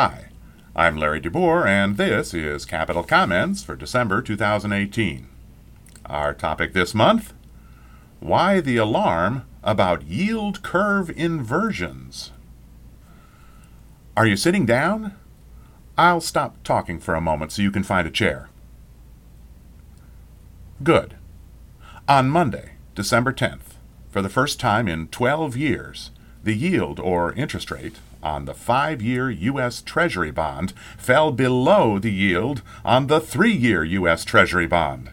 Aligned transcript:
Hi, 0.00 0.26
I'm 0.76 0.96
Larry 0.96 1.20
DeBoer, 1.20 1.66
and 1.66 1.96
this 1.96 2.32
is 2.32 2.64
Capital 2.64 3.02
Comments 3.02 3.60
for 3.64 3.74
December 3.74 4.22
2018. 4.22 5.26
Our 6.06 6.32
topic 6.32 6.72
this 6.72 6.94
month 6.94 7.32
Why 8.20 8.60
the 8.60 8.76
Alarm 8.76 9.44
About 9.64 10.06
Yield 10.06 10.62
Curve 10.62 11.10
Inversions. 11.10 12.30
Are 14.16 14.24
you 14.24 14.36
sitting 14.36 14.64
down? 14.64 15.16
I'll 15.96 16.20
stop 16.20 16.62
talking 16.62 17.00
for 17.00 17.16
a 17.16 17.20
moment 17.20 17.50
so 17.50 17.62
you 17.62 17.72
can 17.72 17.82
find 17.82 18.06
a 18.06 18.12
chair. 18.12 18.50
Good. 20.84 21.16
On 22.06 22.30
Monday, 22.30 22.74
December 22.94 23.32
10th, 23.32 23.74
for 24.12 24.22
the 24.22 24.28
first 24.28 24.60
time 24.60 24.86
in 24.86 25.08
12 25.08 25.56
years, 25.56 26.12
the 26.48 26.54
yield 26.54 26.98
or 26.98 27.34
interest 27.34 27.70
rate 27.70 27.96
on 28.22 28.46
the 28.46 28.54
five 28.54 29.02
year 29.02 29.30
U.S. 29.30 29.82
Treasury 29.82 30.30
bond 30.30 30.72
fell 30.96 31.30
below 31.30 31.98
the 31.98 32.10
yield 32.10 32.62
on 32.86 33.06
the 33.06 33.20
three 33.20 33.52
year 33.52 33.84
U.S. 33.84 34.24
Treasury 34.24 34.66
bond. 34.66 35.10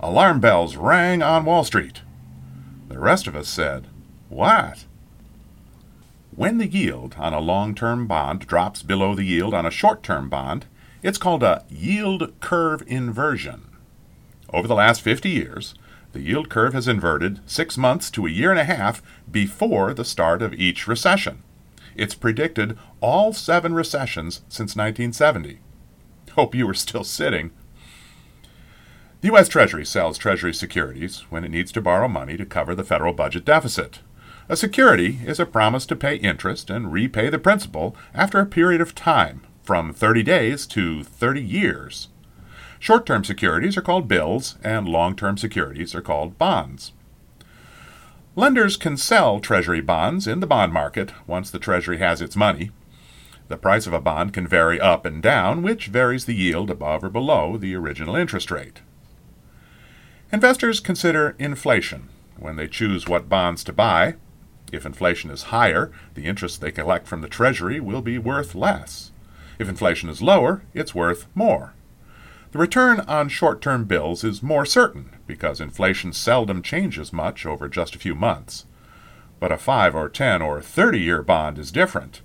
Alarm 0.00 0.40
bells 0.40 0.76
rang 0.76 1.22
on 1.22 1.46
Wall 1.46 1.64
Street. 1.64 2.02
The 2.90 2.98
rest 2.98 3.26
of 3.26 3.34
us 3.34 3.48
said, 3.48 3.86
What? 4.28 4.84
When 6.36 6.58
the 6.58 6.68
yield 6.68 7.14
on 7.18 7.32
a 7.32 7.40
long 7.40 7.74
term 7.74 8.06
bond 8.06 8.46
drops 8.46 8.82
below 8.82 9.14
the 9.14 9.24
yield 9.24 9.54
on 9.54 9.64
a 9.64 9.70
short 9.70 10.02
term 10.02 10.28
bond, 10.28 10.66
it's 11.02 11.16
called 11.16 11.42
a 11.42 11.64
yield 11.70 12.38
curve 12.40 12.82
inversion. 12.86 13.62
Over 14.52 14.68
the 14.68 14.74
last 14.74 15.00
50 15.00 15.30
years, 15.30 15.74
the 16.14 16.20
yield 16.20 16.48
curve 16.48 16.72
has 16.72 16.86
inverted 16.86 17.40
six 17.44 17.76
months 17.76 18.08
to 18.08 18.24
a 18.24 18.30
year 18.30 18.52
and 18.52 18.60
a 18.60 18.64
half 18.64 19.02
before 19.30 19.92
the 19.92 20.04
start 20.04 20.42
of 20.42 20.54
each 20.54 20.86
recession. 20.86 21.42
It's 21.96 22.14
predicted 22.14 22.78
all 23.00 23.32
seven 23.32 23.74
recessions 23.74 24.36
since 24.48 24.76
1970. 24.76 25.58
Hope 26.30 26.54
you 26.54 26.68
are 26.68 26.74
still 26.74 27.02
sitting. 27.02 27.50
The 29.22 29.28
U.S. 29.28 29.48
Treasury 29.48 29.84
sells 29.84 30.16
Treasury 30.16 30.54
securities 30.54 31.24
when 31.30 31.42
it 31.42 31.50
needs 31.50 31.72
to 31.72 31.82
borrow 31.82 32.06
money 32.06 32.36
to 32.36 32.46
cover 32.46 32.76
the 32.76 32.84
federal 32.84 33.12
budget 33.12 33.44
deficit. 33.44 33.98
A 34.48 34.56
security 34.56 35.18
is 35.26 35.40
a 35.40 35.46
promise 35.46 35.84
to 35.86 35.96
pay 35.96 36.16
interest 36.16 36.70
and 36.70 36.92
repay 36.92 37.28
the 37.28 37.38
principal 37.40 37.96
after 38.14 38.38
a 38.38 38.46
period 38.46 38.80
of 38.80 38.94
time, 38.94 39.42
from 39.64 39.92
30 39.92 40.22
days 40.22 40.64
to 40.68 41.02
30 41.02 41.42
years. 41.42 42.08
Short 42.84 43.06
term 43.06 43.24
securities 43.24 43.78
are 43.78 43.80
called 43.80 44.08
bills, 44.08 44.56
and 44.62 44.86
long 44.86 45.16
term 45.16 45.38
securities 45.38 45.94
are 45.94 46.02
called 46.02 46.36
bonds. 46.36 46.92
Lenders 48.36 48.76
can 48.76 48.98
sell 48.98 49.40
Treasury 49.40 49.80
bonds 49.80 50.26
in 50.26 50.40
the 50.40 50.46
bond 50.46 50.70
market 50.70 51.10
once 51.26 51.50
the 51.50 51.58
Treasury 51.58 51.96
has 51.96 52.20
its 52.20 52.36
money. 52.36 52.72
The 53.48 53.56
price 53.56 53.86
of 53.86 53.94
a 53.94 54.02
bond 54.02 54.34
can 54.34 54.46
vary 54.46 54.78
up 54.78 55.06
and 55.06 55.22
down, 55.22 55.62
which 55.62 55.86
varies 55.86 56.26
the 56.26 56.34
yield 56.34 56.68
above 56.68 57.02
or 57.02 57.08
below 57.08 57.56
the 57.56 57.74
original 57.74 58.16
interest 58.16 58.50
rate. 58.50 58.82
Investors 60.30 60.78
consider 60.78 61.36
inflation 61.38 62.10
when 62.36 62.56
they 62.56 62.68
choose 62.68 63.08
what 63.08 63.30
bonds 63.30 63.64
to 63.64 63.72
buy. 63.72 64.16
If 64.72 64.84
inflation 64.84 65.30
is 65.30 65.44
higher, 65.44 65.90
the 66.12 66.26
interest 66.26 66.60
they 66.60 66.70
collect 66.70 67.06
from 67.06 67.22
the 67.22 67.30
Treasury 67.30 67.80
will 67.80 68.02
be 68.02 68.18
worth 68.18 68.54
less. 68.54 69.10
If 69.58 69.70
inflation 69.70 70.10
is 70.10 70.20
lower, 70.20 70.64
it's 70.74 70.94
worth 70.94 71.28
more. 71.34 71.72
The 72.54 72.60
return 72.60 73.00
on 73.00 73.30
short 73.30 73.60
term 73.60 73.84
bills 73.84 74.22
is 74.22 74.40
more 74.40 74.64
certain 74.64 75.10
because 75.26 75.60
inflation 75.60 76.12
seldom 76.12 76.62
changes 76.62 77.12
much 77.12 77.44
over 77.44 77.68
just 77.68 77.96
a 77.96 77.98
few 77.98 78.14
months. 78.14 78.64
But 79.40 79.50
a 79.50 79.58
5 79.58 79.96
or 79.96 80.08
10 80.08 80.40
or 80.40 80.60
30 80.60 81.00
year 81.00 81.20
bond 81.20 81.58
is 81.58 81.72
different. 81.72 82.22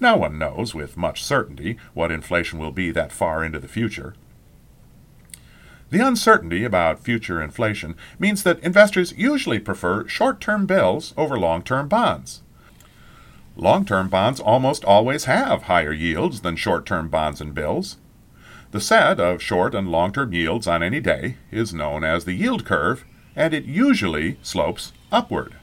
No 0.00 0.16
one 0.16 0.36
knows 0.36 0.74
with 0.74 0.96
much 0.96 1.22
certainty 1.22 1.78
what 1.94 2.10
inflation 2.10 2.58
will 2.58 2.72
be 2.72 2.90
that 2.90 3.12
far 3.12 3.44
into 3.44 3.60
the 3.60 3.68
future. 3.68 4.16
The 5.90 6.04
uncertainty 6.04 6.64
about 6.64 7.04
future 7.04 7.40
inflation 7.40 7.94
means 8.18 8.42
that 8.42 8.58
investors 8.58 9.14
usually 9.16 9.60
prefer 9.60 10.08
short 10.08 10.40
term 10.40 10.66
bills 10.66 11.14
over 11.16 11.38
long 11.38 11.62
term 11.62 11.86
bonds. 11.86 12.42
Long 13.54 13.84
term 13.84 14.08
bonds 14.08 14.40
almost 14.40 14.84
always 14.84 15.26
have 15.26 15.62
higher 15.62 15.92
yields 15.92 16.40
than 16.40 16.56
short 16.56 16.84
term 16.84 17.08
bonds 17.08 17.40
and 17.40 17.54
bills. 17.54 17.96
The 18.70 18.80
set 18.80 19.18
of 19.18 19.42
short 19.42 19.74
and 19.74 19.90
long 19.90 20.12
term 20.12 20.32
yields 20.32 20.66
on 20.66 20.82
any 20.82 21.00
day 21.00 21.36
is 21.50 21.72
known 21.72 22.04
as 22.04 22.24
the 22.24 22.34
yield 22.34 22.66
curve, 22.66 23.04
and 23.34 23.54
it 23.54 23.64
usually 23.64 24.36
slopes 24.42 24.92
upward. 25.10 25.54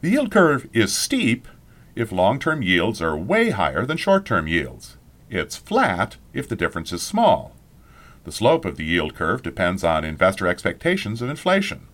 The 0.00 0.10
yield 0.10 0.30
curve 0.30 0.68
is 0.72 0.96
steep 0.96 1.46
if 1.94 2.12
long 2.12 2.38
term 2.38 2.62
yields 2.62 3.02
are 3.02 3.16
way 3.16 3.50
higher 3.50 3.84
than 3.84 3.98
short 3.98 4.24
term 4.24 4.46
yields. 4.46 4.96
It's 5.28 5.56
flat 5.56 6.16
if 6.32 6.48
the 6.48 6.56
difference 6.56 6.92
is 6.92 7.02
small. 7.02 7.54
The 8.24 8.32
slope 8.32 8.64
of 8.64 8.78
the 8.78 8.84
yield 8.84 9.14
curve 9.14 9.42
depends 9.42 9.84
on 9.84 10.02
investor 10.02 10.46
expectations 10.46 11.20
of 11.20 11.28
inflation. 11.28 11.86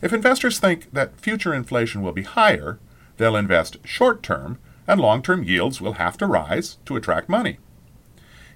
If 0.00 0.14
investors 0.14 0.58
think 0.58 0.90
that 0.92 1.20
future 1.20 1.52
inflation 1.52 2.00
will 2.00 2.12
be 2.12 2.22
higher, 2.22 2.78
they'll 3.18 3.36
invest 3.36 3.76
short 3.84 4.22
term, 4.22 4.58
and 4.86 5.00
long 5.00 5.20
term 5.22 5.42
yields 5.42 5.82
will 5.82 5.94
have 5.94 6.16
to 6.18 6.26
rise 6.26 6.78
to 6.86 6.96
attract 6.96 7.28
money. 7.28 7.58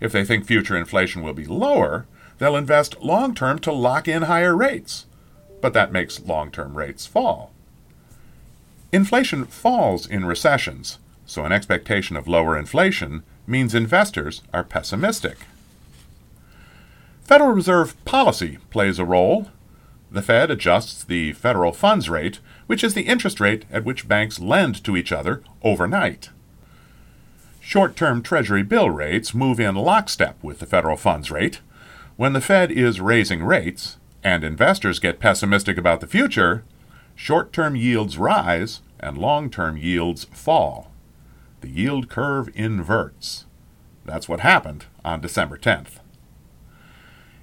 If 0.01 0.13
they 0.13 0.25
think 0.25 0.45
future 0.45 0.77
inflation 0.77 1.23
will 1.23 1.35
be 1.35 1.47
lower, 1.47 2.07
they'll 2.39 2.57
invest 2.57 3.01
long 3.03 3.35
term 3.35 3.59
to 3.61 3.73
lock 3.73 4.09
in 4.09 4.23
higher 4.23 4.57
rates. 4.57 5.07
But 5.61 5.75
that 5.75 5.93
makes 5.93 6.21
long 6.21 6.51
term 6.51 6.77
rates 6.77 7.07
fall. 7.07 7.53
Inflation 8.93 9.45
falls 9.45 10.07
in 10.07 10.25
recessions, 10.25 10.99
so 11.27 11.45
an 11.45 11.53
expectation 11.53 12.17
of 12.17 12.27
lower 12.27 12.59
inflation 12.59 13.23
means 13.47 13.75
investors 13.75 14.43
are 14.53 14.65
pessimistic. 14.65 15.39
Federal 17.23 17.53
Reserve 17.53 18.03
policy 18.05 18.59
plays 18.71 18.99
a 18.99 19.05
role. 19.05 19.51
The 20.11 20.23
Fed 20.23 20.51
adjusts 20.51 21.05
the 21.05 21.33
federal 21.35 21.73
funds 21.73 22.11
rate, 22.11 22.41
which 22.67 22.83
is 22.83 22.95
the 22.95 23.03
interest 23.07 23.39
rate 23.39 23.65
at 23.71 23.85
which 23.85 24.09
banks 24.09 24.41
lend 24.41 24.83
to 24.83 24.97
each 24.97 25.13
other 25.13 25.45
overnight. 25.63 26.31
Short 27.71 27.95
term 27.95 28.21
Treasury 28.21 28.65
bill 28.65 28.91
rates 28.91 29.33
move 29.33 29.61
in 29.61 29.77
lockstep 29.77 30.43
with 30.43 30.59
the 30.59 30.67
federal 30.67 30.97
funds 30.97 31.31
rate. 31.31 31.61
When 32.17 32.33
the 32.33 32.41
Fed 32.41 32.73
is 32.73 33.01
raising 33.01 33.45
rates, 33.45 33.97
and 34.25 34.43
investors 34.43 34.99
get 34.99 35.21
pessimistic 35.21 35.79
about 35.79 36.01
the 36.01 36.09
future, 36.09 36.65
short 37.15 37.53
term 37.53 37.77
yields 37.77 38.19
rise 38.19 38.81
and 38.99 39.17
long 39.17 39.51
term 39.51 39.77
yields 39.77 40.25
fall. 40.33 40.91
The 41.61 41.69
yield 41.69 42.09
curve 42.09 42.51
inverts. 42.57 43.45
That's 44.05 44.29
what 44.29 44.41
happened 44.41 44.87
on 45.05 45.21
December 45.21 45.57
10th. 45.57 46.01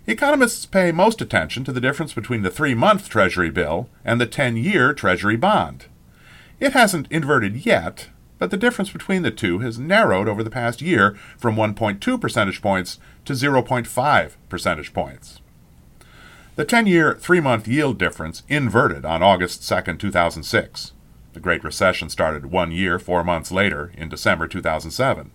Economists 0.07 0.65
pay 0.65 0.91
most 0.91 1.21
attention 1.21 1.63
to 1.63 1.71
the 1.71 1.79
difference 1.79 2.11
between 2.11 2.41
the 2.41 2.51
three 2.51 2.73
month 2.73 3.07
Treasury 3.07 3.49
bill 3.49 3.87
and 4.03 4.19
the 4.19 4.25
10 4.25 4.57
year 4.57 4.93
Treasury 4.93 5.37
bond. 5.37 5.85
It 6.59 6.73
hasn't 6.73 7.09
inverted 7.09 7.65
yet, 7.65 8.09
but 8.39 8.51
the 8.51 8.57
difference 8.57 8.91
between 8.91 9.23
the 9.23 9.31
two 9.31 9.59
has 9.59 9.79
narrowed 9.79 10.27
over 10.27 10.43
the 10.43 10.49
past 10.49 10.81
year 10.81 11.17
from 11.37 11.55
1.2 11.55 12.21
percentage 12.21 12.61
points 12.61 12.99
to 13.25 13.33
0.5 13.33 14.31
percentage 14.49 14.93
points. 14.93 15.41
The 16.55 16.65
10 16.65 16.87
year, 16.87 17.13
three 17.13 17.39
month 17.39 17.67
yield 17.67 17.99
difference 17.99 18.43
inverted 18.47 19.05
on 19.05 19.21
August 19.21 19.67
2, 19.67 19.97
2006. 19.97 20.93
The 21.33 21.39
Great 21.39 21.63
Recession 21.63 22.09
started 22.09 22.47
one 22.47 22.71
year, 22.71 22.97
four 22.97 23.23
months 23.23 23.51
later, 23.51 23.91
in 23.95 24.09
December 24.09 24.47
2007. 24.47 25.29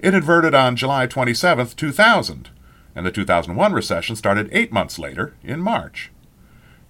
It 0.00 0.12
inverted 0.12 0.54
on 0.54 0.74
July 0.74 1.06
27, 1.06 1.68
2000, 1.68 2.50
and 2.96 3.06
the 3.06 3.12
2001 3.12 3.72
recession 3.72 4.16
started 4.16 4.48
eight 4.50 4.72
months 4.72 4.98
later, 4.98 5.34
in 5.44 5.60
March. 5.60 6.10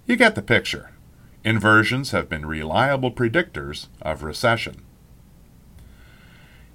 You 0.07 0.15
get 0.15 0.33
the 0.33 0.41
picture. 0.41 0.89
Inversions 1.43 2.11
have 2.11 2.27
been 2.27 2.47
reliable 2.47 3.11
predictors 3.11 3.87
of 4.01 4.23
recession. 4.23 4.81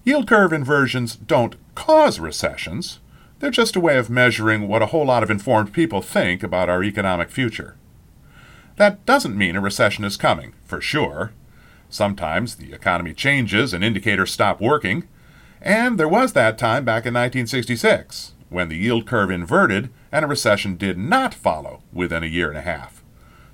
Yield 0.04 0.26
curve 0.26 0.52
inversions 0.52 1.14
don't 1.14 1.54
cause 1.76 2.18
recessions. 2.18 2.98
They're 3.38 3.52
just 3.52 3.76
a 3.76 3.80
way 3.80 3.98
of 3.98 4.10
measuring 4.10 4.66
what 4.66 4.82
a 4.82 4.86
whole 4.86 5.06
lot 5.06 5.22
of 5.22 5.30
informed 5.30 5.72
people 5.72 6.02
think 6.02 6.42
about 6.42 6.68
our 6.68 6.82
economic 6.82 7.30
future. 7.30 7.76
That 8.76 9.06
doesn't 9.06 9.38
mean 9.38 9.54
a 9.54 9.60
recession 9.60 10.04
is 10.04 10.16
coming, 10.16 10.54
for 10.64 10.80
sure. 10.80 11.30
Sometimes 11.88 12.56
the 12.56 12.72
economy 12.72 13.14
changes 13.14 13.72
and 13.72 13.84
indicators 13.84 14.32
stop 14.32 14.60
working, 14.60 15.06
and 15.60 15.98
there 15.98 16.08
was 16.08 16.32
that 16.32 16.58
time 16.58 16.84
back 16.84 17.06
in 17.06 17.14
1966 17.14 18.32
when 18.48 18.68
the 18.68 18.76
yield 18.76 19.06
curve 19.06 19.30
inverted 19.30 19.88
and 20.10 20.24
a 20.24 20.28
recession 20.28 20.76
did 20.76 20.98
not 20.98 21.32
follow 21.32 21.82
within 21.92 22.24
a 22.24 22.26
year 22.26 22.48
and 22.48 22.58
a 22.58 22.62
half. 22.62 23.04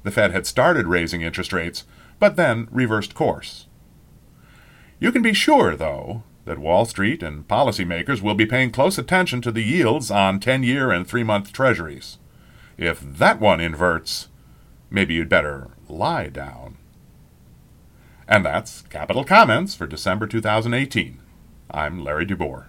The 0.03 0.11
Fed 0.11 0.33
had 0.33 0.47
started 0.47 0.87
raising 0.87 1.21
interest 1.21 1.53
rates, 1.53 1.85
but 2.19 2.37
then 2.37 2.69
reversed 2.71 3.15
course. 3.15 3.67
You 4.99 5.13
can 5.13 5.23
be 5.23 5.35
sure, 5.35 5.77
though, 5.77 6.23
that 6.49 6.59
Wall 6.59 6.85
Street 6.85 7.23
and 7.23 7.47
policymakers 7.47 8.21
will 8.21 8.35
be 8.35 8.47
paying 8.47 8.73
close 8.73 8.99
attention 8.99 9.41
to 9.43 9.53
the 9.53 9.63
yields 9.63 10.11
on 10.11 10.41
10 10.41 10.65
year 10.65 10.91
and 10.91 11.07
3 11.07 11.23
month 11.23 11.53
treasuries. 11.53 12.19
If 12.77 13.01
that 13.01 13.41
one 13.41 13.61
inverts, 13.61 14.29
maybe 14.91 15.15
you'd 15.15 15.29
better 15.29 15.69
lie 15.89 16.29
down. 16.29 16.77
And 18.27 18.45
that's 18.45 18.83
Capital 18.83 19.25
Comments 19.25 19.75
for 19.75 19.87
December 19.87 20.27
2018. 20.27 21.21
I'm 21.71 22.03
Larry 22.03 22.27
DeBoer. 22.27 22.67